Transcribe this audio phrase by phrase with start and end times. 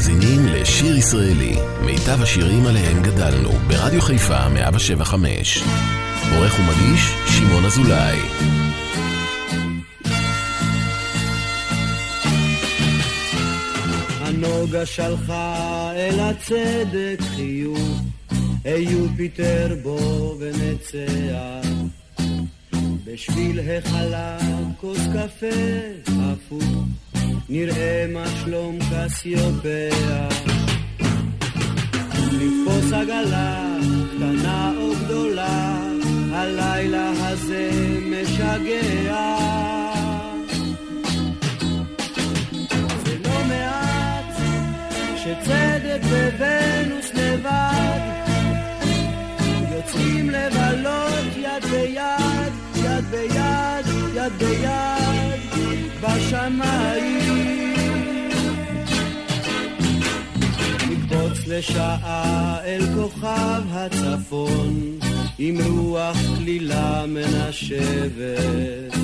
[0.00, 5.62] מאזינים לשיר ישראלי, מיטב השירים עליהם גדלנו, ברדיו חיפה 175.
[6.32, 8.18] עורך ומגיש, שמעון אזולאי.
[14.20, 18.00] הנוגה שלחה אל הצדק חיוך,
[18.64, 21.68] היו פיטר בו ונצח.
[23.04, 25.46] בשביל החלב כוס קפה
[26.08, 26.84] הפוך,
[27.52, 30.28] נראה מה שלום קסיופיה.
[32.32, 33.76] לתפוס עגלה,
[34.16, 35.78] קטנה או גדולה,
[36.32, 37.70] הלילה הזה
[38.10, 39.36] משגע.
[43.04, 44.40] זה לא מעט
[45.16, 46.00] שצדק
[46.38, 48.00] וונוס לבד
[49.74, 55.40] יוצאים לבלות יד ביד, יד ביד, יד ביד,
[56.02, 57.09] בשמיים.
[61.50, 64.98] לשעה אל כוכב הצפון,
[65.38, 68.94] עם רוח כלילה מנשבת.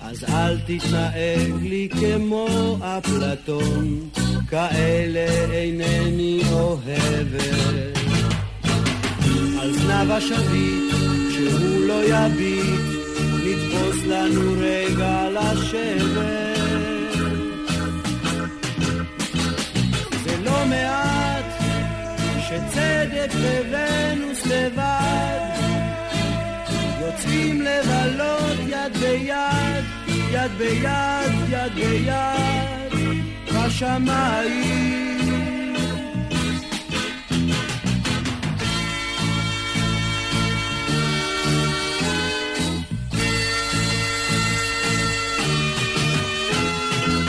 [0.00, 4.08] אז אל תתנהג לי כמו אפלטון,
[4.48, 7.98] כאלה אינני אוהבת.
[9.60, 10.94] על זנב השביט,
[11.30, 12.80] שהוא לא יביט,
[13.44, 16.52] נתפוס לנו רגע לשבת.
[20.24, 21.31] זה לא מעט
[22.52, 23.30] שצדק
[23.70, 25.38] וונוס לבד.
[27.00, 29.84] יוצאים לבלות יד ביד,
[30.30, 32.92] יד ביד, יד ביד,
[33.54, 35.02] בשמיים.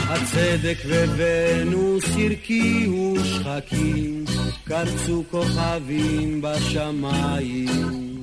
[0.08, 0.78] הצדק
[1.16, 4.23] וונוס הרקיעו שחקים,
[4.64, 8.22] קרצו כוכבים בשמיים.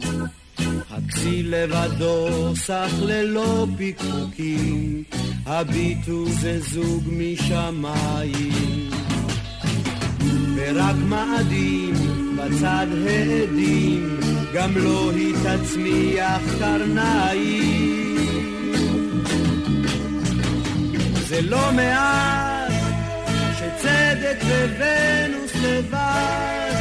[0.90, 5.04] הכסיל לבדו סך ללא פיקפוקים,
[5.46, 8.90] הביטו זה זוג משמיים.
[10.56, 11.94] ורק מאדים
[12.38, 14.20] בצד העדים,
[14.54, 18.18] גם לא היא תצמיח קרניים.
[21.28, 22.72] זה לא מעט
[23.58, 26.72] שצדק וונוס לבד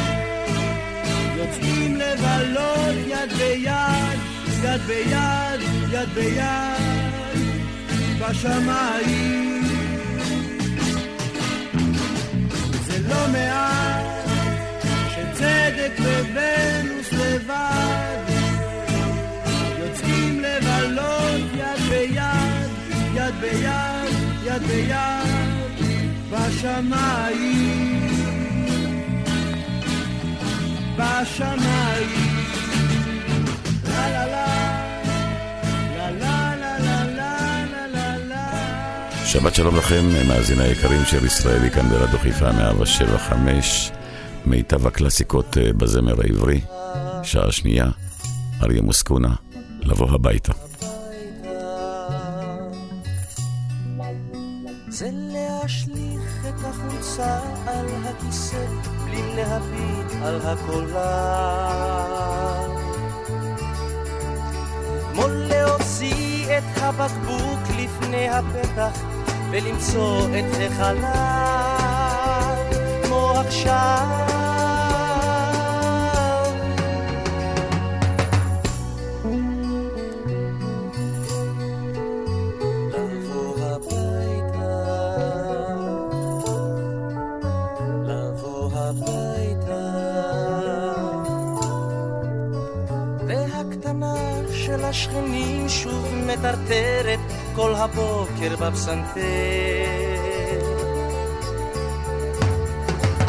[1.37, 4.19] יוצאים לבלות יד ביד,
[4.63, 5.59] יד ביד,
[5.91, 7.11] יד ביד,
[8.19, 9.63] בשמיים.
[12.85, 14.05] זה לא מעט
[15.09, 18.21] שצדק וונוס לבד
[19.79, 22.69] יוצאים לבלות יד ביד,
[23.13, 24.13] יד ביד,
[24.45, 25.41] יד ביד,
[26.31, 28.10] בשמיים.
[30.95, 32.09] בשמיים.
[33.87, 34.45] לה לה לה,
[35.97, 37.05] לה לה לה לה
[37.65, 43.91] לה לה לה שבת שלום לכם, מאזיני היקרים של ישראלי כאן ברדיו חיפה 175,
[44.45, 46.61] מיטב הקלאסיקות אה, בזמר העברי,
[47.23, 47.85] שעה שנייה,
[48.63, 49.35] אריה מוסקונה,
[49.81, 50.53] לבוא הביתה.
[54.89, 58.65] זה להשליך את החולצה על הכיסא
[59.11, 61.01] בלי להביט על הקולר.
[65.13, 69.01] כמו להוציא את הבקבוק לפני הפתח
[69.51, 71.91] ולמצוא את החלל
[73.03, 74.30] כמו עכשיו.
[97.55, 99.21] כל הבוקר בפסנתר.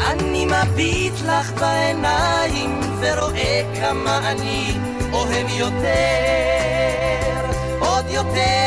[0.07, 4.77] אני מביט לך בעיניים ורואה כמה אני
[5.13, 5.85] אוהב יותר,
[7.79, 8.62] עוד יותר.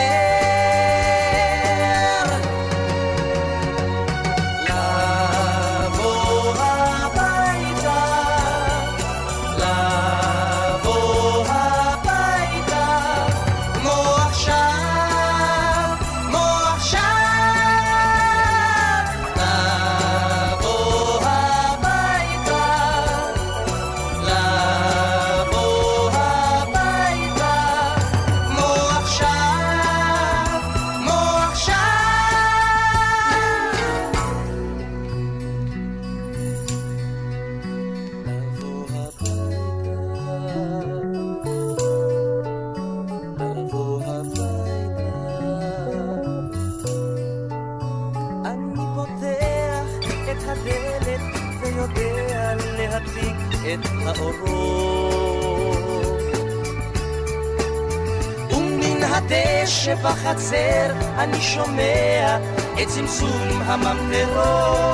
[59.89, 62.39] הדשא בחצר אני שומע
[62.83, 64.87] את צמצום הממטרות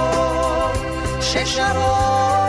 [1.20, 2.41] ששרות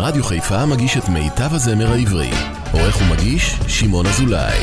[0.00, 2.30] רדיו חיפה מגיש את מיטב הזמר העברי.
[2.72, 4.58] עורך ומגיש, שמעון אזולאי.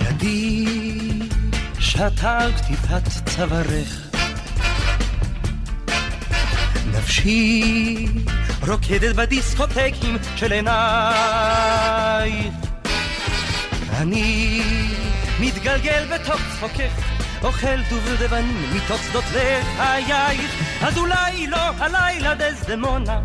[0.00, 0.66] ידי
[1.78, 4.00] שתה על כתיבת צווארך.
[6.92, 8.06] נפשי
[8.68, 10.74] רוקדת בדיסקוטקים של עינייך.
[13.92, 14.62] אני
[15.40, 17.14] מתגלגל בתוך צחוקך.
[17.44, 23.20] אוכל דובדבנים מתוך שדות לחייך, אז אולי לא הלילה דזדמונה,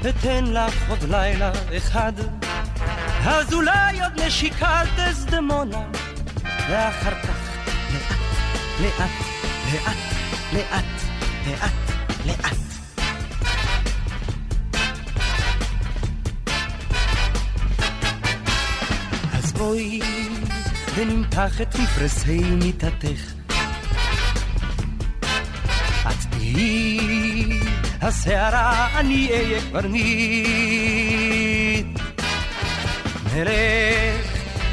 [0.00, 2.12] אתן לך עוד לילה אחד,
[3.26, 5.82] אז אולי עוד נשיקה דזדמונה,
[6.44, 7.56] ואחר כך
[8.80, 9.10] לאט, לאט,
[9.72, 9.96] לאט,
[10.52, 10.84] לאט,
[11.46, 11.72] לאט,
[12.26, 12.56] לאט.
[19.56, 20.00] בואי
[20.94, 23.39] ונמתח את מפרשי מיטתך.
[26.52, 27.60] תהיי
[28.00, 31.06] הסערה, אני אהיה קברניט.
[33.34, 34.26] נלך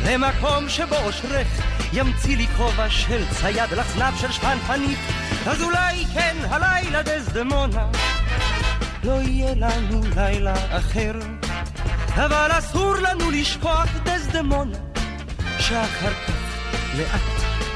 [0.06, 1.48] למקום שבו אושרך
[1.94, 5.00] ימציא לי כובע של צייד לצנב של שפנפנית,
[5.48, 7.88] אז אולי כן הלילה דזדמונה
[9.04, 11.14] לא יהיה לנו לילה אחר.
[12.16, 14.78] אבל אסור לנו לשכוח דזדמונה
[15.60, 16.34] שאחר כך
[16.98, 17.22] לאט,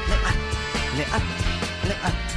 [0.08, 0.36] לאט,
[0.98, 1.22] לאט,
[1.88, 2.31] לאט,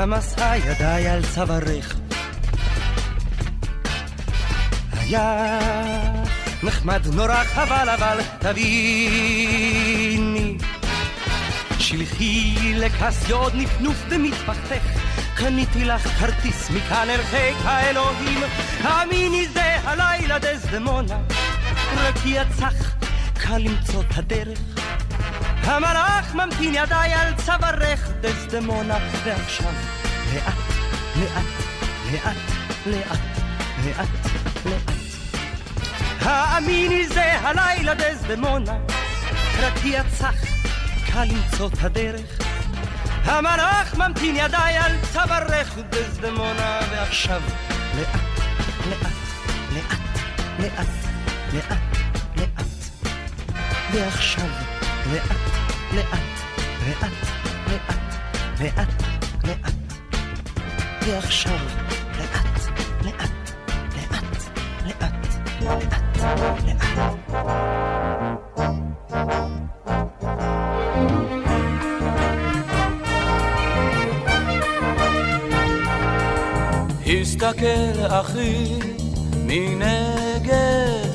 [0.00, 1.96] המסע ידיי על צווארך.
[4.92, 5.58] היה
[6.62, 9.78] נחמד נורא חבל אבל תביני
[11.78, 14.82] שלחי לכס עוד נפנוף במטפחתך
[15.36, 17.20] קניתי לך כרטיס מכאן אל
[17.64, 18.38] האלוהים,
[18.82, 21.18] האמיני זה הלילה דזדמונה,
[21.96, 22.94] רק יצח
[23.34, 24.79] קל למצוא את הדרך.
[25.70, 29.72] המלאך ממתין ידיי על צווארך דזדמונה, ועכשיו
[30.34, 30.54] לאט,
[31.16, 31.44] לאט,
[32.12, 32.36] לאט,
[32.86, 33.18] לאט,
[33.84, 34.08] לאט,
[34.66, 34.90] לאט.
[36.22, 38.72] האמיני זה הלילה דזדמונה,
[39.60, 40.34] רק יצח
[41.12, 42.38] קל למצוא את הדרך.
[43.24, 47.42] המלאך ממתין ידיי על צווארך בזדמונה ועכשיו
[47.96, 48.20] לאט,
[48.88, 49.12] לאט,
[49.72, 49.98] לאט,
[50.58, 50.86] לאט,
[51.52, 51.78] לאט,
[52.36, 52.66] לאט
[53.92, 54.46] ועכשיו
[55.12, 55.59] לאט,
[55.92, 56.06] לאט,
[56.86, 57.12] לאט,
[57.68, 57.94] לאט,
[58.60, 59.02] לאט,
[59.44, 59.72] לאט.
[61.06, 61.58] ועכשיו
[62.18, 62.30] לאט,
[63.04, 63.30] לאט,
[63.96, 64.24] לאט,
[64.86, 65.04] לאט,
[65.66, 65.92] לאט,
[66.66, 66.90] לאט.
[77.06, 78.78] הסתכל אחי
[79.34, 81.10] מנגד,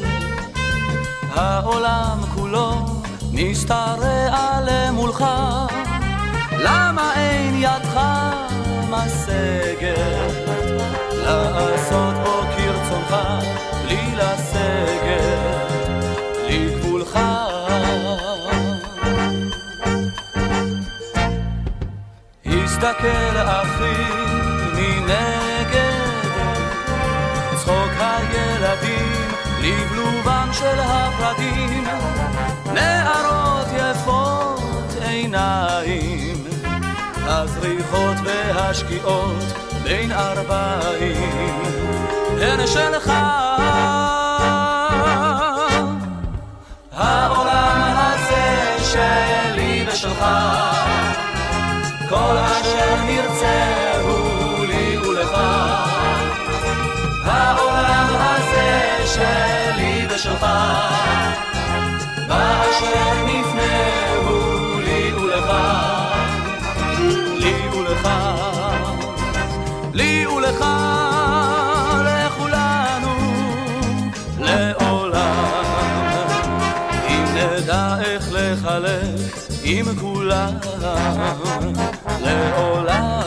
[1.30, 2.85] העולם כולו
[3.36, 5.26] משתרע למולך,
[6.60, 8.00] למה אין ידך
[8.90, 10.50] משגת
[11.12, 13.16] לעשות בו כרצונך
[13.84, 15.36] בלי לסגת
[16.50, 17.20] לגבולך?
[22.46, 24.16] הסתכל אחי
[28.34, 29.25] ילדים,
[29.66, 31.84] לבלובם של הפרדים,
[32.74, 36.44] נערות יפות עיניים,
[37.24, 39.44] הזריחות והשקיעות
[39.84, 41.64] בין ארבעים,
[42.42, 43.12] הן שלך.
[46.94, 50.26] העולם הזה שלי ושלך.
[52.10, 53.75] כל אשר נרצה
[78.80, 80.54] לחלק עם כולם
[82.22, 83.22] לעולם.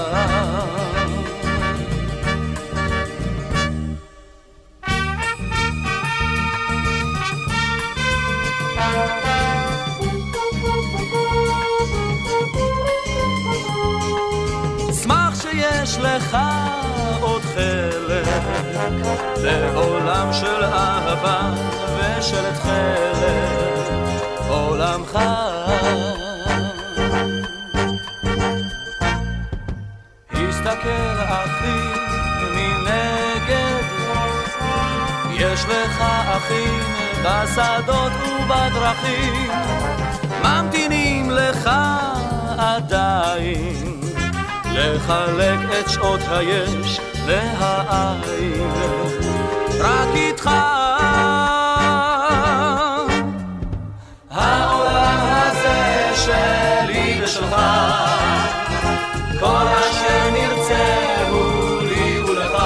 [15.03, 16.37] שמח שיש לך
[17.21, 18.27] עוד חלק
[19.43, 21.51] בעולם של אהבה
[21.99, 23.38] ושל תכלת
[25.13, 25.19] עולמך
[30.33, 31.81] הסתכל אחי
[32.55, 33.85] מנגד.
[35.31, 36.03] יש לך
[36.37, 36.81] אחים
[37.23, 39.51] בשדות ובדרכים.
[40.43, 41.71] ממתינים לך
[42.59, 44.01] עדיין.
[44.73, 48.71] לחלק את שעות היש והעין
[49.81, 50.51] רק איתך
[56.29, 57.57] שלי ושלך.
[59.41, 62.63] כל אשר נרצה הוא לי ולך.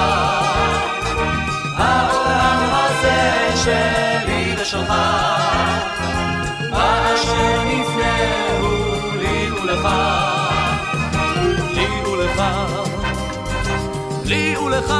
[1.77, 4.93] העולם הזה שלי ושלך.
[6.71, 8.17] באשר נפנה
[8.59, 9.87] הוא לי ולך.
[11.73, 12.43] לי ולך.
[14.25, 14.93] לי ולך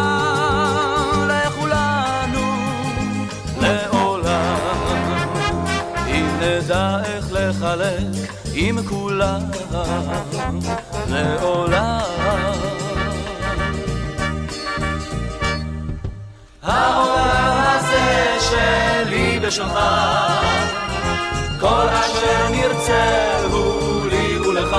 [7.64, 9.42] לחלק עם כולם
[11.10, 12.00] לעולם.
[16.64, 19.78] העולם הזה שלי ושלך,
[21.60, 24.76] כל אשר נרצה הוא לי ולך.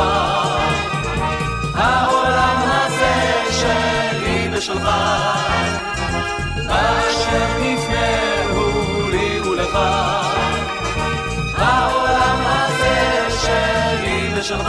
[1.74, 4.88] העולם הזה שלי ושלך,
[6.68, 9.78] באשר נפנה הוא לי ולך.
[14.44, 14.68] ושלך,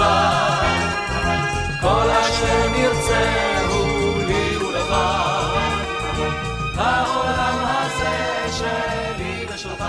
[1.81, 4.91] כל אשר נרצה הוא לי ולך.
[6.75, 9.83] העולם הזה שלי ושלך.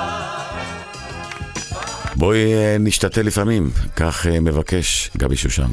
[2.17, 5.71] בואי אה, נשתתה לפעמים, כך אה, מבקש גבי שושן.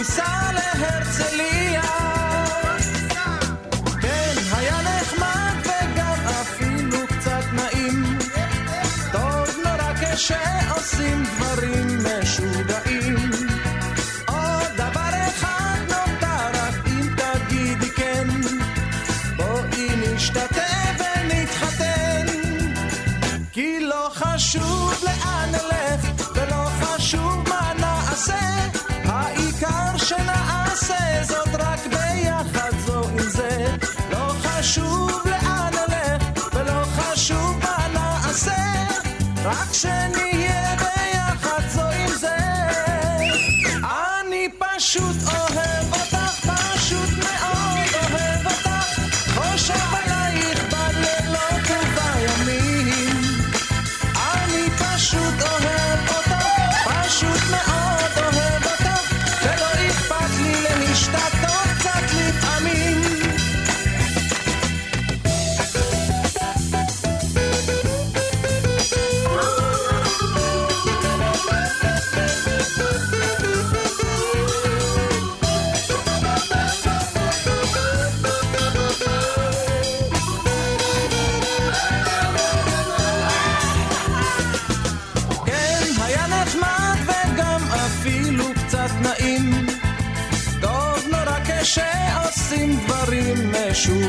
[0.00, 1.82] ניסע להרצליה.
[4.02, 8.18] כן, היה נחמד וגם אפילו קצת נעים.
[9.12, 12.49] טוב נורא כשעושים דברים משוגעים.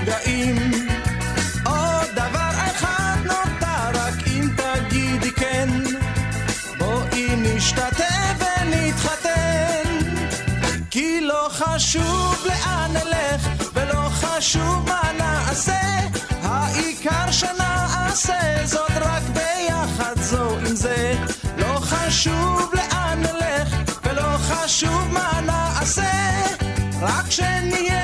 [0.01, 0.55] משוגעים.
[1.65, 5.70] עוד דבר אחד נותר רק אם תגידי כן,
[6.77, 9.84] בואי נשתתף ונתחתן.
[10.89, 15.81] כי לא חשוב לאן נלך ולא חשוב מה נעשה,
[16.43, 21.13] העיקר שנעשה זאת רק ביחד זו עם זה.
[21.58, 26.11] לא חשוב לאן נלך ולא חשוב מה נעשה,
[27.01, 28.00] רק שנהיה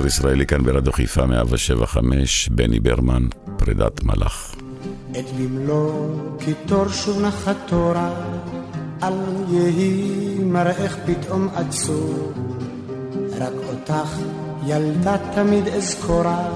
[0.00, 4.54] שיר ישראלי כאן ברדיו חיפה 175, בני ברמן, פרידת מלאך.
[5.10, 5.92] את במלוא
[6.38, 8.10] קיטור שוב נחת תורה,
[9.02, 9.12] אל
[9.48, 12.32] יהי מראך פתאום עצור.
[13.38, 14.18] רק אותך
[14.66, 16.48] ילדה תמיד אזכורה,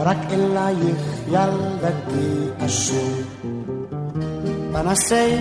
[0.00, 3.20] רק אלייך ילדתי אשור.
[4.72, 5.36] פנסי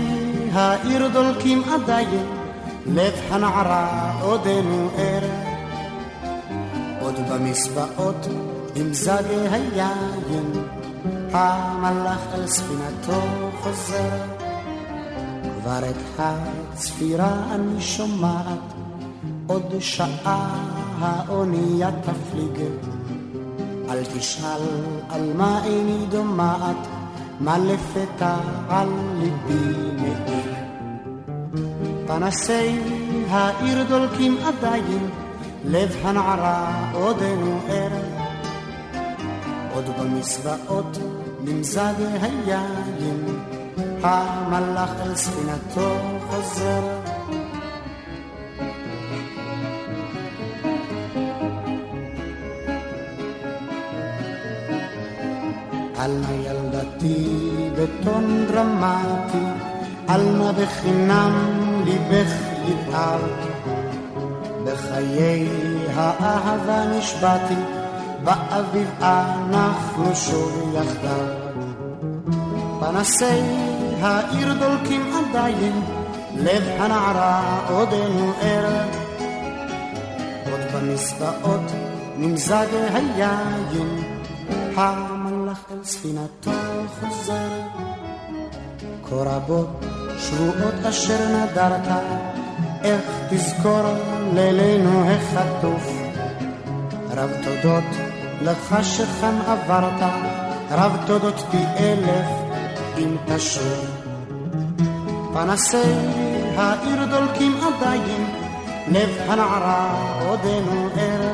[0.52, 2.26] העיר דולקים עדיין,
[2.86, 5.47] לב הנערה עודנו ער.
[7.40, 8.28] במסבעות
[8.76, 10.52] עם זגי היין,
[11.32, 13.22] המלאך אל ספינתו
[13.62, 14.10] חוזר.
[15.62, 18.74] כבר את הצפירה אני שומעת,
[19.48, 20.68] עוד שעה
[21.00, 22.68] האונייה תפליג.
[23.90, 24.62] אל תשאל
[25.10, 26.88] על מה איני דומעת,
[27.40, 28.36] מה לפתע
[28.70, 30.58] על ליבי מעיק.
[32.08, 32.80] פנסי
[33.30, 35.10] העיר דולקים עדיין,
[35.70, 37.92] לב הנערה עודנו ער.
[39.74, 40.98] עוד במסוואות
[41.44, 43.26] נמזג היין,
[44.04, 45.96] המלאך אל ספינתו
[46.30, 47.00] חוזר.
[55.98, 57.40] על נא ילדתי
[57.76, 59.46] בטון דרמטי,
[60.08, 61.34] על נא בחינם
[61.86, 62.34] ליבך
[62.66, 63.57] יבער.
[64.98, 65.48] בחיי
[65.96, 67.54] האהבה נשבעתי,
[68.24, 71.26] באביב אנחנו שוב יחדיו.
[72.80, 73.42] פנסי
[74.02, 75.82] העיר דולקים עדיין,
[76.36, 78.88] לב הנערה עודנו ער.
[80.52, 81.72] עוד במסבעות
[82.18, 84.04] נמזג היין,
[84.76, 86.52] המלאך אל ספינתו
[87.00, 87.50] חוזר.
[89.10, 89.86] כה רבות
[90.18, 91.88] שבועות אשר נדרת,
[92.84, 95.92] איך תזכור לילינו החטוף.
[97.12, 97.84] רב תודות
[98.42, 100.12] לך שכאן עברת,
[100.72, 102.28] רב תודות פי אלף
[102.98, 103.86] אם תשוב.
[105.34, 105.94] פנסי
[106.56, 108.26] העיר דולקים עדיין,
[108.88, 111.32] לב הנערה עודנו ער.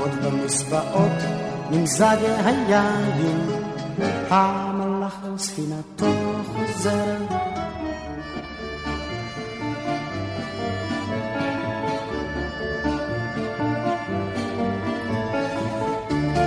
[0.00, 1.18] עוד במסבעות
[1.70, 3.40] נמזג היין,
[4.30, 6.12] המלאך על ספינתו
[6.52, 7.53] חוזר.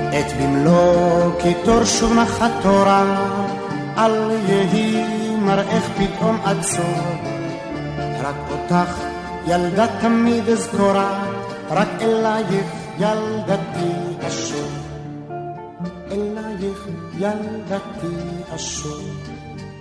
[0.10, 3.04] את במלוא קיטור שוב נחת תורה,
[3.98, 7.28] אל יהי מראך פתאום עצור.
[8.24, 9.00] רק אותך
[9.48, 11.24] ילדה תמיד אזכורה,
[11.70, 14.70] רק אלייך ילדתי אשור.
[16.12, 18.16] אלייך ילדתי
[18.56, 19.02] אשור,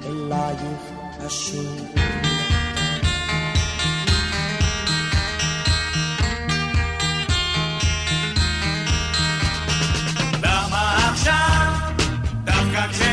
[0.06, 0.82] אלייך
[1.26, 2.35] אשור.
[12.76, 13.05] got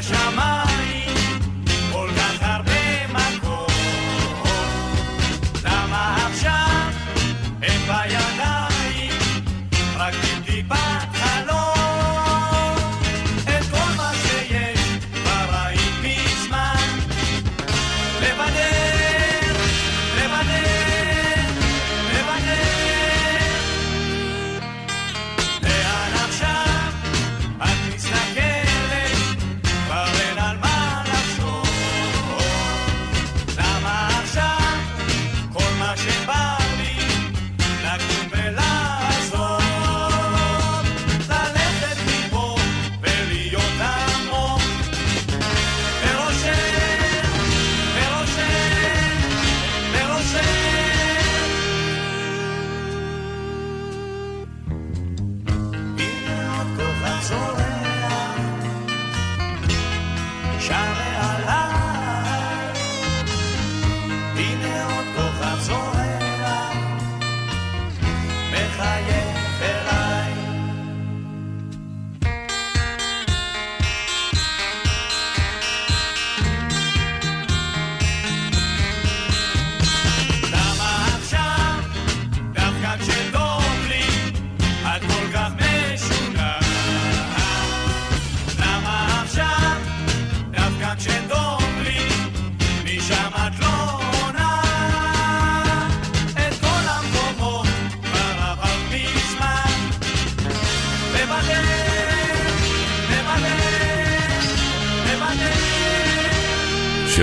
[0.00, 0.39] Sasha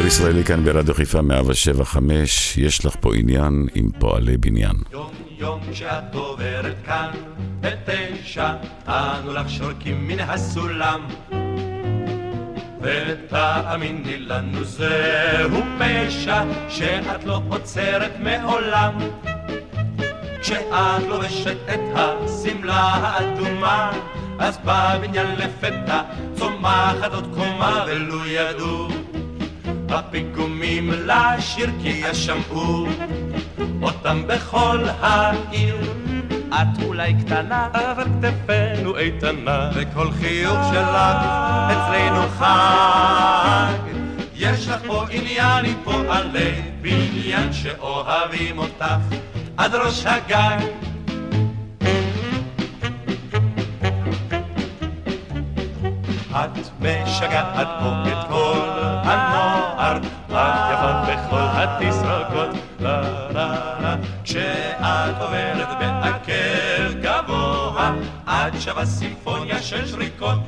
[0.05, 4.75] ישראלי כאן ברדיו חיפה 175, יש לך פה עניין עם פועלי בניין.
[4.91, 7.09] יום יום כשאת עוברת כאן
[7.61, 8.53] בתשע,
[8.87, 11.07] אנו לך שורקים מן הסולם.
[12.81, 18.93] ותאמיני לנו זהו פשע שאת לא עוצרת מעולם.
[20.41, 23.91] כשאת לובשת את השמלה האדומה,
[24.39, 26.01] אז בבניין לפתע
[26.35, 28.87] צומחת עוד קומה ולו ידעו
[29.89, 32.87] הפיגומים לשיר כי ישמעו
[33.81, 35.75] אותם בכל העיר.
[36.49, 40.95] את אולי קטנה, אבל כתפינו איתנה, וכל חיוך שלך
[41.71, 43.73] אצלנו חג.
[44.35, 49.15] יש לך פה עניין עם פועלי בניין שאוהבים אותך
[49.57, 50.57] עד ראש הגג.
[56.31, 58.56] את משגעת פה את כל
[61.57, 63.01] התסרוקות, לה
[63.33, 70.39] לה לה, כשאת עוברת בעקב גבוה, את שווה סימפוניה של שריקות.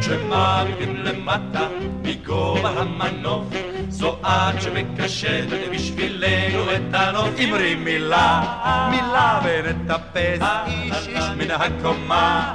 [0.00, 1.68] כשמעמידים למטה
[2.02, 3.46] מגובה המנוף,
[3.88, 7.28] זו את שמקשטת בשבילנו את הנוף.
[7.44, 8.42] אמרי מילה,
[8.90, 12.54] מילה ונטפס איש איש מן הקומה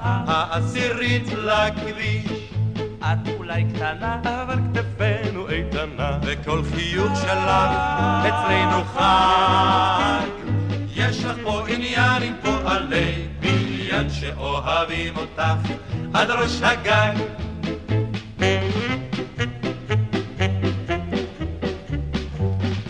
[0.00, 2.46] העשירית לכביש.
[3.02, 7.50] את אולי קטנה, אבל כתפינו איתנה, וכל חיוך שלך
[8.28, 10.26] אצלנו חג.
[10.94, 15.72] יש לך פה עניין עם פועלי בניין שאוהבים אותך
[16.14, 17.12] עד ראש הגג.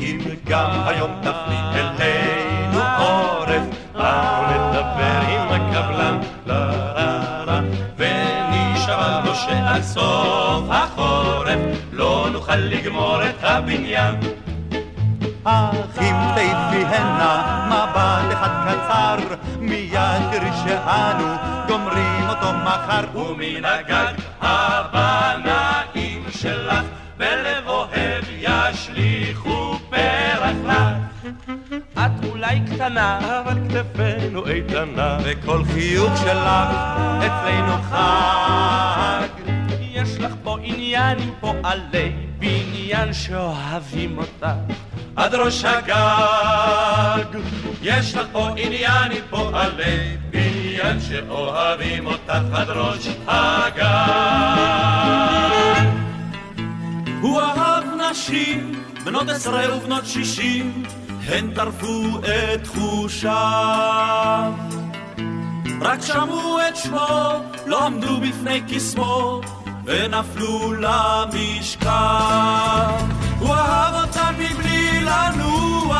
[0.00, 2.15] אם גם היום תפני אלינו
[13.66, 14.14] הבניין.
[15.44, 19.16] אך אם תיפי הנה מבט אחד קצר,
[19.60, 21.34] מיד תראי שאנו
[21.68, 23.18] גומרים אותו מחר.
[23.18, 26.84] ומן הגג הבנאים שלך
[27.16, 31.26] בלב אוהב ישליכו פרח לך.
[31.94, 36.70] את אולי קטנה, אבל כתפינו איתנה, וכל חיוך שלך
[37.18, 39.28] אצלנו חג.
[39.80, 42.75] יש לך פה עניין עם פועלי בניין
[43.12, 44.46] שאוהבים אותך
[45.16, 47.40] עד ראש הגג.
[47.82, 53.82] יש לך פה עניין עם פועלי בניין שאוהבים אותך עד ראש הגג.
[57.20, 60.82] הוא אהב נשים, בנות עשרה ובנות שישים,
[61.26, 64.52] הן טרפו את חושיו.
[65.80, 69.40] רק שמעו את שמו, לא עמדו בפני קסמו,
[69.86, 71.90] ונפלו למשכב.
[73.38, 75.96] הוא אהב אותם מבלי לנוח,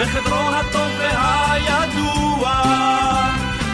[0.00, 2.62] בחדרו הטוב והידוע,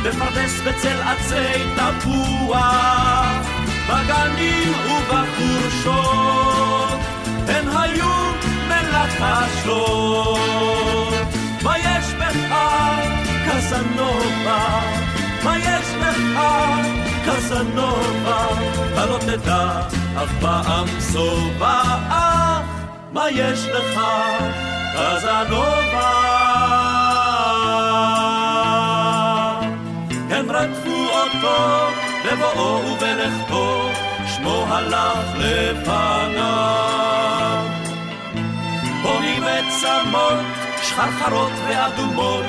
[0.02, 3.46] בפרדס בצל עצי תפוח,
[3.88, 6.20] בגנים ובחורשות,
[7.48, 8.33] הן היו
[8.68, 10.38] מלחשות.
[11.62, 12.55] מה יש בך,
[13.46, 14.81] קזנובה?
[15.44, 16.38] מה יש לך,
[17.26, 18.46] קזנובה?
[18.96, 19.80] הלא תדע
[20.22, 21.82] אף פעם שובע,
[23.12, 24.00] מה יש לך,
[24.94, 26.12] קזנובה?
[30.30, 31.88] הם רדפו אותו
[32.24, 33.90] בבואו ובלכתו,
[34.26, 36.62] שמו הלך לפניו.
[39.02, 40.44] פונים וצמות,
[40.82, 42.44] שחרחרות ואדומות,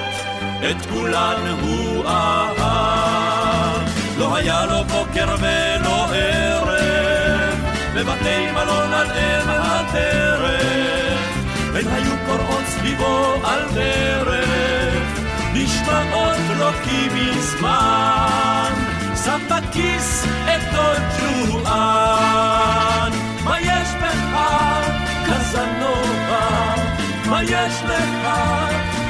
[0.71, 3.02] את כולן הוא אהב.
[4.23, 7.59] לא היה לו בוקר ולא ערב,
[7.95, 11.19] בבתי מלון עד אם הטרף,
[11.75, 15.19] הן היו קוראות סביבו על דרך,
[15.53, 18.73] נשמעות לו כי מזמן,
[19.25, 21.01] שם בכיס את דוד
[21.51, 23.11] ג'ואן.
[23.43, 24.39] מה יש בך,
[25.25, 26.75] קזנובה?
[27.25, 28.27] מה יש לך,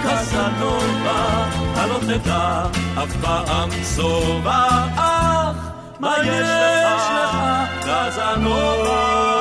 [0.04, 1.48] קזנובה?
[1.74, 2.63] אתה לא תדע
[3.04, 5.56] אף פעם שובע, אך
[6.00, 6.48] מה יש
[6.86, 7.08] לך,
[7.80, 9.34] קזנובה?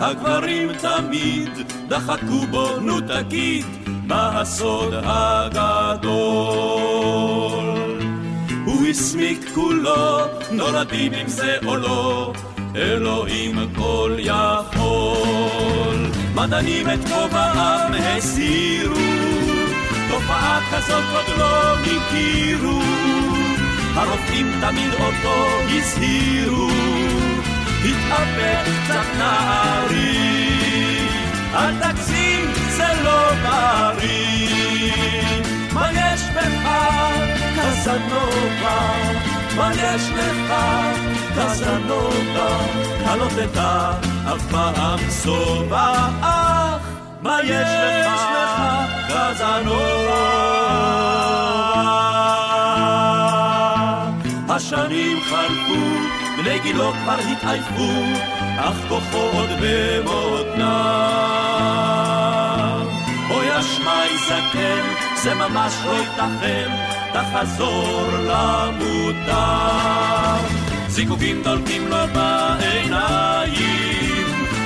[0.00, 1.50] הגברים תמיד
[1.88, 3.66] דחקו בו, נו תגיד,
[4.06, 6.14] מה הסוד הגדול?
[8.64, 10.18] הוא הסמיק כולו,
[10.50, 12.32] נולדים עם זה או לא,
[12.76, 16.03] אלוהים כל יכול.
[16.34, 18.94] מדענים את כובעם הסירו,
[20.10, 22.82] תופעה כזאת עוד לא הכירו,
[23.94, 26.68] הרופאים תמיד אותו הזהירו.
[27.84, 31.08] התאפק קצת נערי,
[31.54, 34.92] אל תגזים, זה לא בריא.
[35.72, 36.68] מה יש בך,
[37.56, 38.80] קזנובה?
[39.56, 40.54] מה יש לך,
[43.16, 43.90] לא תדע
[44.34, 46.82] אף פעם שובע, אך
[47.22, 48.62] מה יש לך,
[49.08, 50.24] קזנובה?
[54.48, 55.82] השנים חלפו
[56.36, 57.92] בני גילו כבר התעייפו,
[58.58, 60.74] אך כוחו עוד במותניו.
[63.30, 64.82] אוי אשמי זקן,
[65.22, 66.70] זה ממש לא ייתכן,
[67.12, 69.84] תחזור למוטב.
[70.94, 73.56] זיקוקים דולקים לו בעיניים,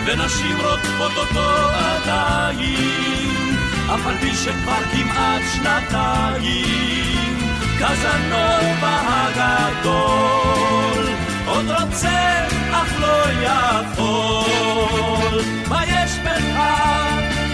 [0.07, 3.57] ונשים רודפות אותו עדיין,
[3.95, 7.39] אף על פי שכבר כמעט שנתיים,
[7.79, 11.07] קזנובה הגדול.
[11.47, 15.43] עוד רוצה, אך לא יכול.
[15.69, 16.61] מה יש בך,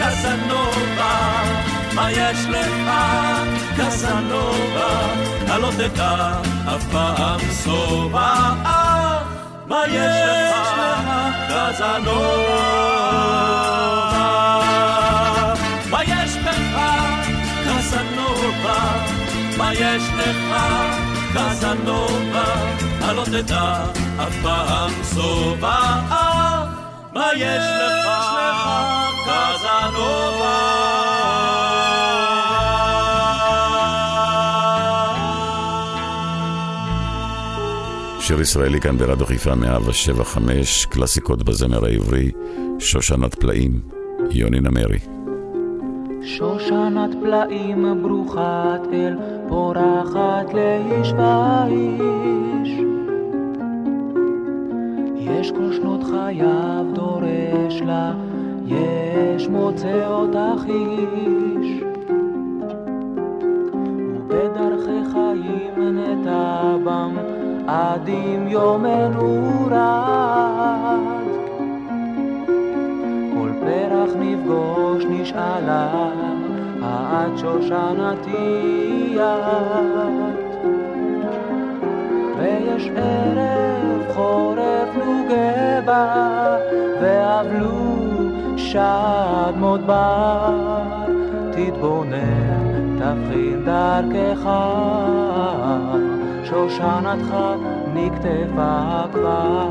[0.00, 1.73] קזנובה?
[1.94, 2.90] מה יש לך,
[3.76, 5.14] קזנובה?
[5.44, 6.32] אתה לא תדע
[6.76, 8.52] אף פעם שובע,
[9.66, 10.22] מה יש
[10.78, 11.10] לך,
[11.48, 12.64] קזנובה?
[15.90, 16.80] מה יש בך,
[17.64, 18.78] קזנובה?
[19.58, 20.56] מה יש לך,
[21.34, 22.44] קזנובה?
[22.98, 23.84] אתה לא תדע
[24.16, 26.00] אף פעם שובע,
[27.12, 28.08] מה יש לך,
[29.26, 31.23] קזנובה?
[38.34, 42.30] שיר ישראלי כאן ברדיו חיפה 175, קלאסיקות בזמר העברי,
[42.78, 43.80] שושנת פלאים,
[44.30, 44.98] יוני נמרי.
[46.22, 49.16] שושנת פלאים ברוכת אל,
[49.48, 52.70] פורחת לאיש ואיש.
[55.16, 58.14] יש כל שנות חייו דורש לה,
[58.66, 61.82] יש מוצא אותך איש.
[64.16, 67.33] ובדרכי חיים נטע בם,
[67.66, 70.98] עדים יומנו רד.
[73.34, 76.08] כל פרח נפגוש נשאלה,
[76.82, 80.44] את שושנתי את.
[82.38, 86.56] ויש ערב חורף נוגבה,
[87.00, 88.04] ואבלו
[88.56, 89.52] שד
[89.86, 90.82] בר,
[91.52, 94.48] תתבונן, תבחין דרכך,
[96.44, 97.34] שושנתך
[97.94, 99.68] נקטפה כבר.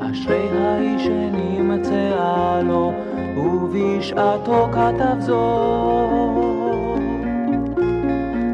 [0.00, 2.92] אשרי האיש שנמצאה לו,
[3.36, 5.34] ובשעתו כתב זאת.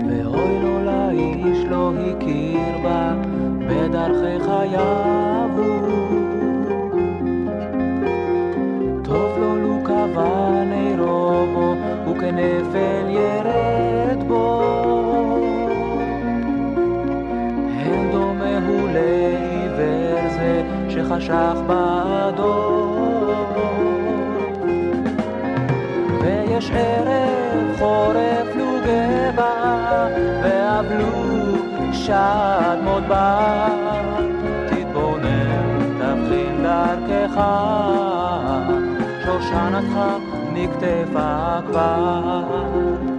[0.09, 3.15] ואוי לו לאיש לא הכיר בה,
[3.69, 5.90] בדרכי חייו
[12.21, 14.63] וכנפל ירד בו.
[17.69, 23.45] הן דומה הוא לעיוור זה, שחשך בדור.
[26.21, 30.07] ויש ערב חורף נוגבה,
[30.43, 31.55] ואבלו
[31.93, 32.77] שד
[33.09, 33.67] בר.
[34.67, 37.41] תתבונן, תבחין דרכך,
[39.25, 43.10] שושנתך נקטפה כבר.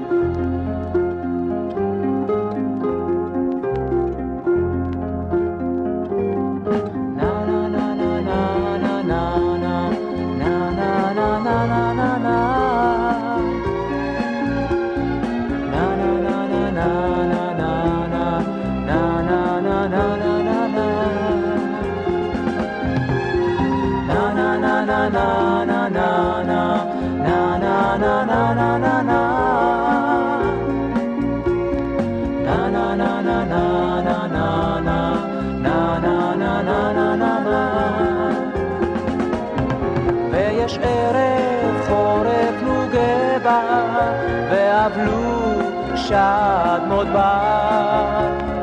[46.11, 47.39] שדמות בה,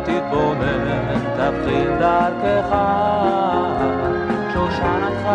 [0.03, 2.77] תתבונן, תבחין דרכך,
[4.53, 5.29] שושנתך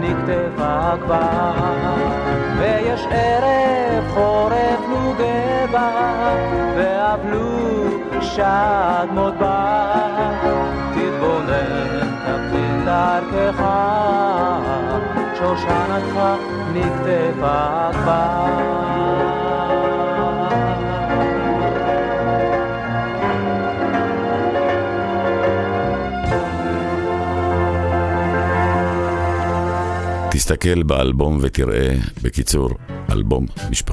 [0.00, 1.52] נקטפה כבר.
[2.58, 5.90] ויש ערב חורף נוגה בה,
[6.76, 7.84] ואבלו
[8.20, 9.92] שדמות בה,
[10.90, 13.64] תתבונן, תבחין דרכך,
[15.38, 16.20] שושנתך
[16.74, 18.95] נקטפה כבר.
[30.36, 32.70] תסתכל באלבום ותראה, בקיצור,
[33.10, 33.85] אלבום משפחתי.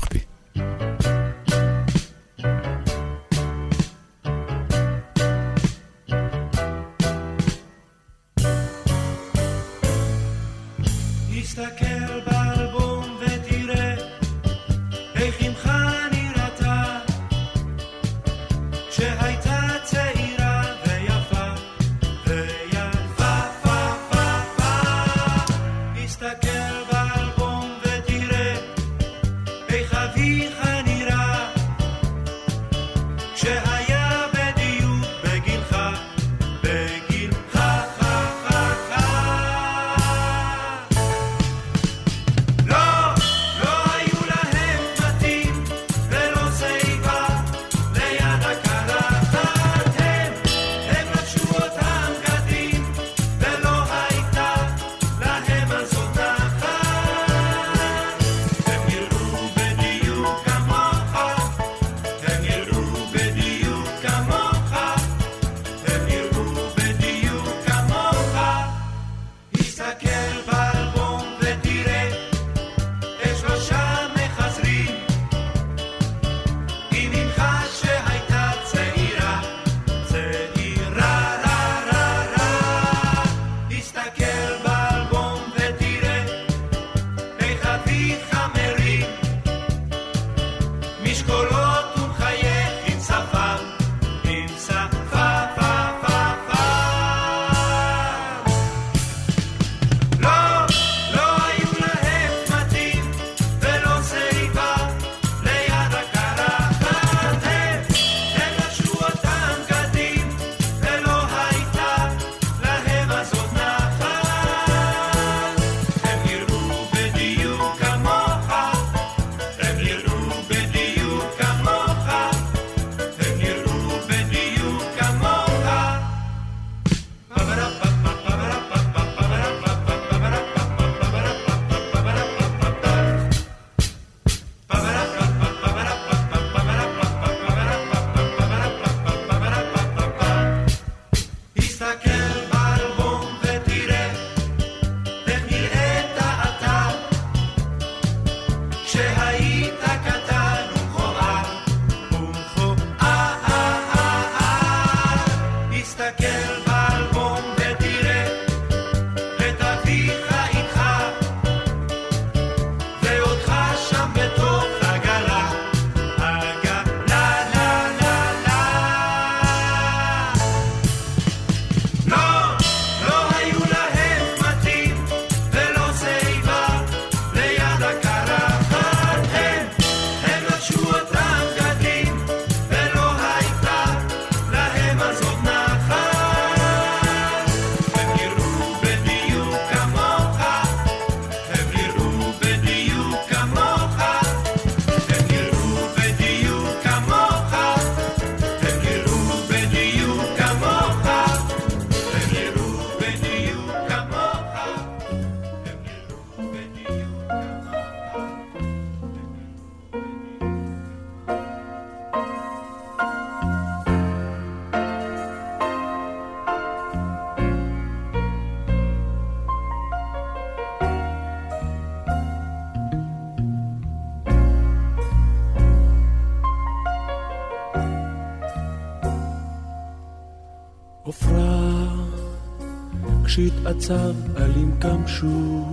[233.34, 235.66] כשהתעצב אלים קמשו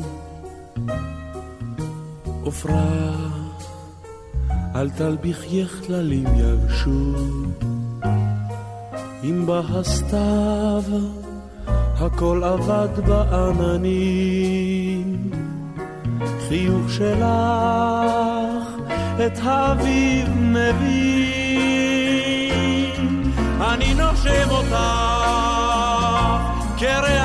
[2.43, 3.17] עופרה
[4.75, 7.15] אל תלביכייך כללים יבשו.
[9.25, 10.83] אם בא הסתיו,
[11.99, 14.51] הכל אבד בעננים.
[16.49, 18.67] חיוך שלך
[19.27, 21.41] את האביב מביא.
[23.61, 24.77] אני נושם אותך
[26.81, 27.20] כריח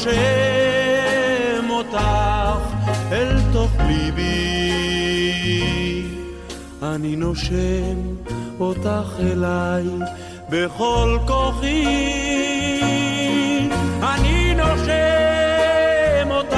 [0.00, 1.98] נושם אותך
[3.12, 4.22] אל תוך ליבי.
[6.82, 7.98] אני נושם
[8.60, 9.84] אותך אליי
[10.48, 11.84] בכל כוחי.
[14.02, 16.56] אני נושם אותך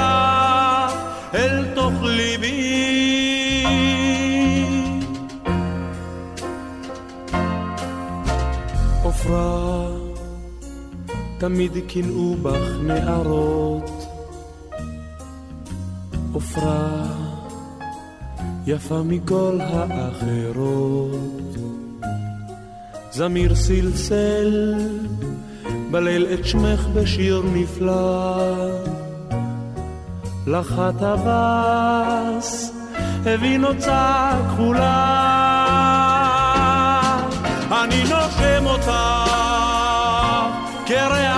[1.33, 2.73] אל תוך ליבי.
[9.03, 9.62] עופרה,
[11.43, 13.91] תמיד קינאו בך נערות.
[16.33, 17.03] עופרה,
[18.67, 21.55] יפה מכל האחרות.
[23.11, 24.73] זמיר סלסל
[25.91, 28.45] בליל את שמך בשיר נפלא.
[30.47, 32.73] לך הטווס
[33.25, 35.19] הביא נוצה כחולה.
[37.71, 39.23] אני נושם אותה
[40.85, 41.32] כריח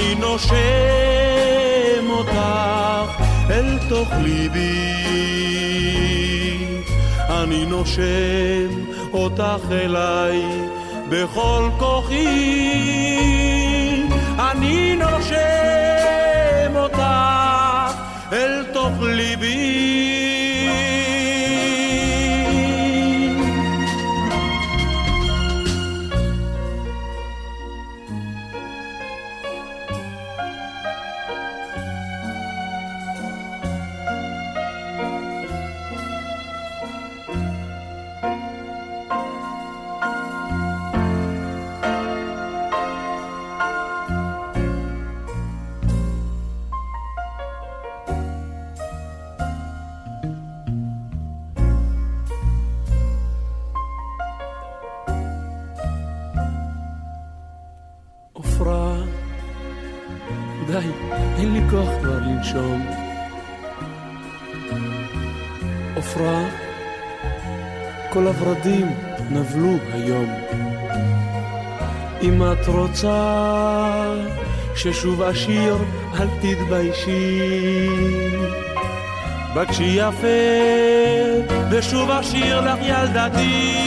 [0.00, 0.54] אני נושם
[2.10, 2.38] אותך
[3.50, 4.96] אל תוך ליבי.
[7.30, 8.68] אני נושם
[9.12, 10.42] אותך אליי
[11.08, 12.26] בכל כוחי.
[14.38, 17.02] אני נושם אותך
[18.32, 20.19] אל תוך ליבי.
[62.50, 62.86] כבר לנשום.
[65.96, 66.44] עופרה,
[68.12, 68.86] כל הורדים
[69.30, 70.34] נבלו היום.
[72.22, 74.14] אם את רוצה
[74.76, 75.76] ששוב אשיר,
[76.20, 77.88] אל תתביישי.
[79.54, 80.26] בקשי יפה,
[81.70, 83.86] ושוב אשיר לך ילדתי.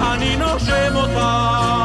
[0.00, 1.83] אני נושם אותך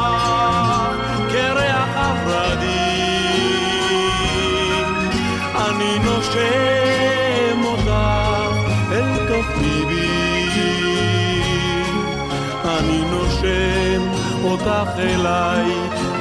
[14.44, 15.64] אותך אליי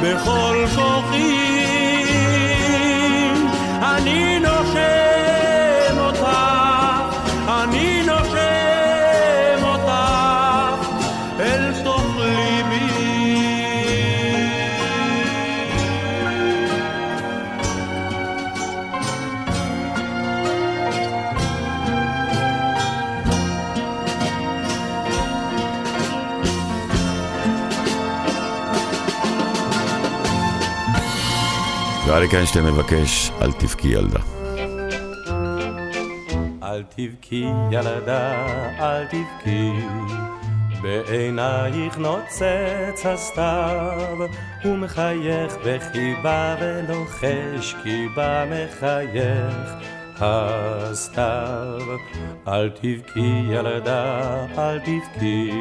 [0.02, 1.39] בכל כוחי.
[32.20, 34.20] ואריק איינשטיין מבקש, אל תבכי ילדה.
[36.64, 38.46] אל תבכי ילדה,
[38.80, 39.72] אל תבכי,
[40.82, 44.18] בעינייך נוצץ הסתיו,
[44.64, 49.74] הוא מחייך בחיבה ולוחש כי בה מחייך
[50.20, 51.80] הסתיו.
[52.48, 54.22] אל תבכי ילדה,
[54.58, 55.52] אל תבכי,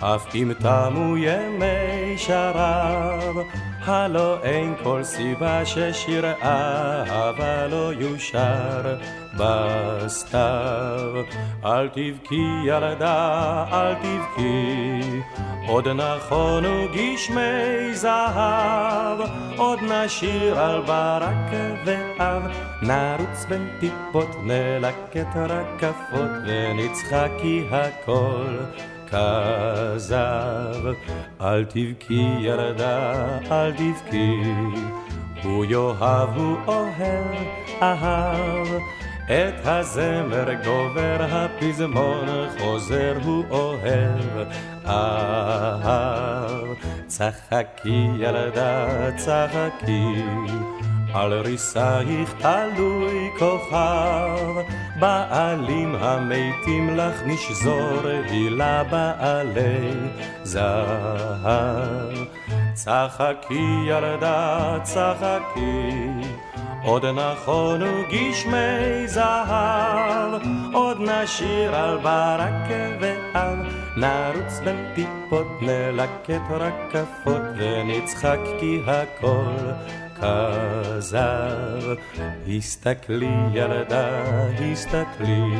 [0.00, 3.36] אף אם תמו ימי שרב,
[3.84, 8.96] הלא אין כל סיבה ששיר אהבה לא יושר
[9.36, 11.12] בסתיו.
[11.64, 15.00] אל תבכי ילדה, אל תבכי,
[15.68, 19.18] עוד נכונו גשמי זהב,
[19.56, 21.52] עוד נשיר על ברק
[21.84, 22.42] ואב,
[22.82, 28.56] נרוץ בין טיפות, נלקט רקפות, ונצחק כי הכל
[29.10, 30.86] כזב.
[31.40, 33.12] אל תבכי ילדה,
[33.50, 34.42] אל תבכי,
[35.42, 37.34] הוא יאהב, הוא אוהב,
[37.82, 38.68] אהב.
[39.24, 42.26] את הזמר גובר, הפזמון
[42.58, 44.48] חוזר, הוא אוהב,
[44.86, 46.68] אהב.
[47.06, 48.86] צחקי ילדה,
[49.16, 50.24] צחקי,
[51.14, 54.36] על ריסייך תלוי כוכב,
[55.00, 59.90] בעלים המתים לך נשזור, הילה בעלי
[60.42, 62.10] זהב.
[62.74, 65.90] צחקי ילדה, צחקי,
[66.84, 70.42] עוד נכונו גשמי זהב,
[70.72, 73.58] עוד נשיר על ברק ואב,
[73.96, 79.52] נרוץ בין טיפות, נלקט רקפות, ונצחק כי הכל
[80.20, 81.94] כזב.
[82.48, 84.22] הסתכלי ילדה,
[84.72, 85.58] הסתכלי,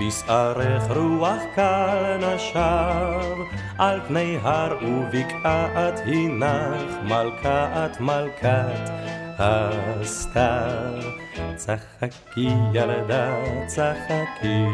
[0.00, 3.36] בשערך רוח קל נשב,
[3.78, 8.90] על פני הר ובקעת הנך, מלכת מלכת
[9.38, 11.24] הסתיו.
[11.56, 13.34] צחקי ילדה,
[13.66, 14.64] צחקי.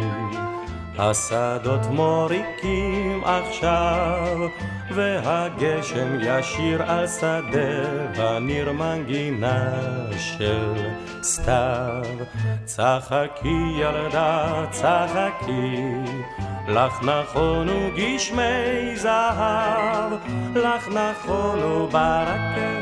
[1.03, 4.49] השדות מוריקים עכשיו,
[4.95, 9.73] והגשם ישיר על שדה, וניר מנגינה
[10.19, 10.75] של
[11.23, 12.03] סתיו.
[12.65, 15.77] צחקי ילדה, צחקי,
[16.69, 20.13] לך נכונו גשמי זהב,
[20.55, 22.41] לך נכונו ברק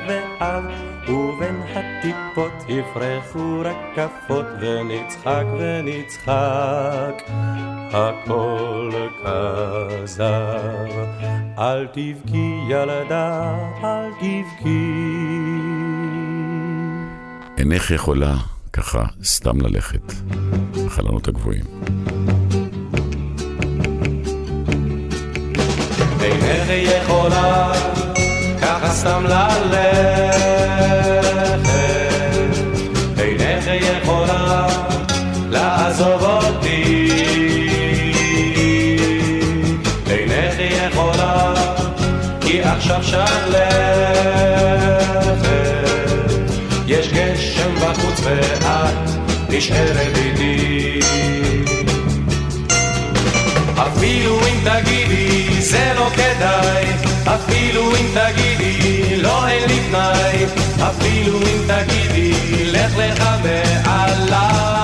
[0.08, 0.64] ואב,
[1.08, 1.62] ובין
[1.98, 7.22] הטיפות יפרחו רקפות, ונצחק ונצחק.
[7.92, 8.90] הכל
[9.24, 10.26] כזב.
[11.58, 14.92] אל תבכי ילדה, אל תבכי.
[17.58, 18.34] אינך יכולה
[18.72, 20.12] ככה סתם ללכת,
[20.86, 21.64] החלונות הגבוהים.
[26.22, 27.72] אינך יכולה
[28.62, 31.07] ככה סתם ללכת,
[43.08, 44.68] שלכת.
[46.86, 48.64] יש גשם בחוץ ואת
[49.48, 51.00] נשארת איתי.
[53.76, 56.84] אפילו אם תגידי זה לא כדאי,
[57.24, 60.44] אפילו אם תגידי לא אין לי תנאי,
[60.90, 64.77] אפילו אם תגידי לך לך מעליי.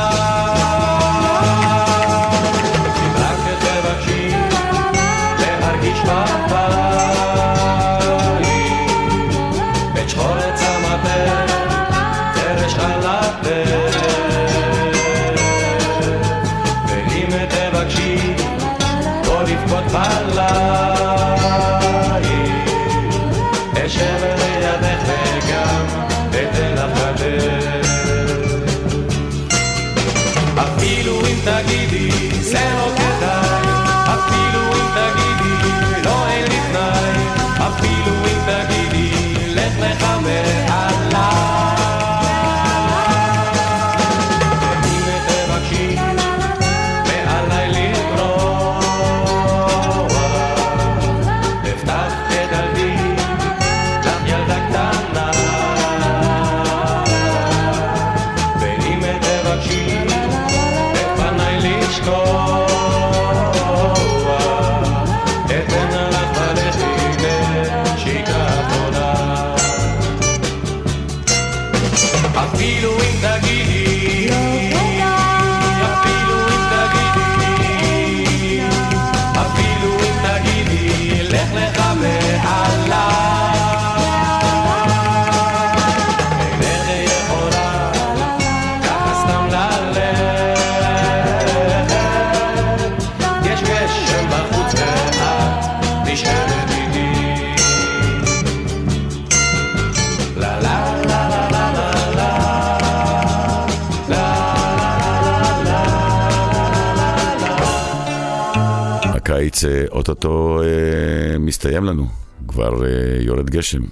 [110.09, 112.07] אוטוטו אה, מסתיים לנו,
[112.49, 112.91] כבר אה,
[113.21, 113.83] יורד גשם,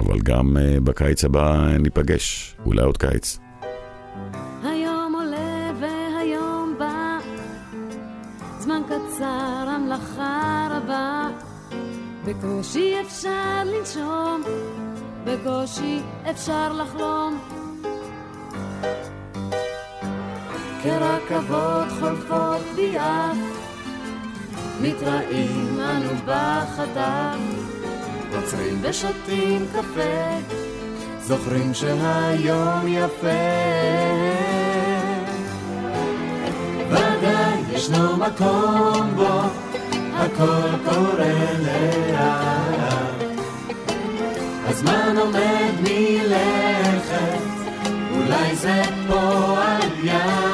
[0.00, 3.38] אבל גם אה, בקיץ הבא ניפגש, אולי עוד קיץ.
[4.62, 7.18] היום עולה והיום בא,
[8.58, 11.28] זמן קצר המלאכה רבה,
[12.24, 14.42] בקושי אפשר לנשום,
[15.24, 17.38] בקושי אפשר לחלום.
[20.82, 23.57] כרכבות חולפות ביעף,
[24.82, 27.38] מתראים אנו בחטף,
[28.36, 30.38] עוצרים ושותים קפה,
[31.20, 34.08] זוכרים שהיום יפה.
[37.78, 39.40] ישנו מקום בו
[40.14, 43.22] הכל קורה לאט.
[44.66, 47.38] הזמן עומד מלכת,
[48.12, 50.47] אולי זה פועל יד.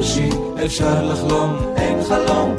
[0.00, 0.28] בקושי
[0.64, 2.54] אפשר לחלום, אין חלום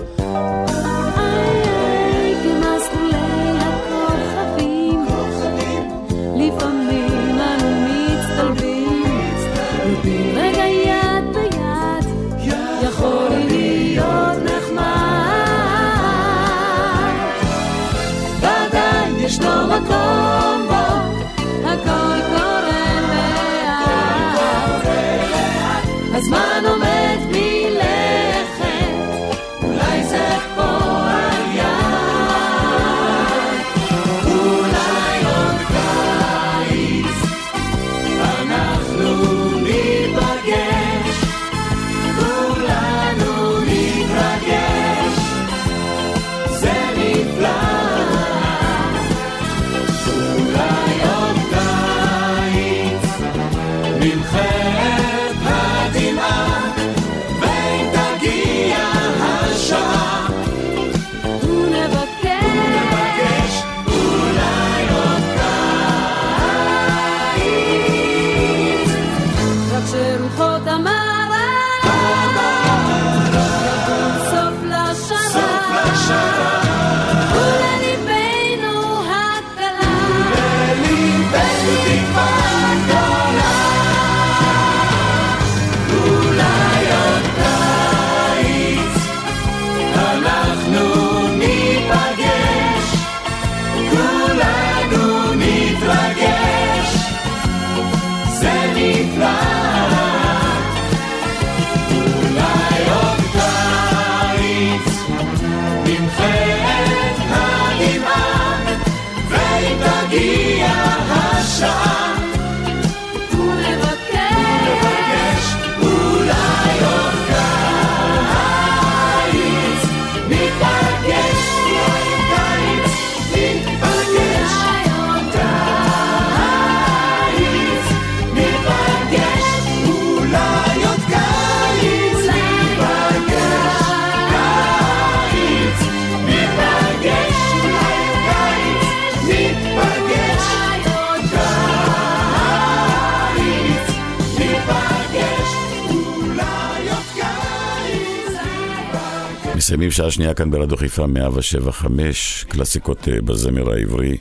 [149.81, 154.17] מסיימים שעה שנייה כאן ברדיו חיפה 175, קלאסיקות אה, בזמר העברי,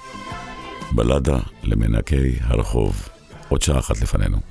[0.93, 3.09] בלדה למנקי הרחוב.
[3.49, 4.50] עוד שעה אחת לפנינו.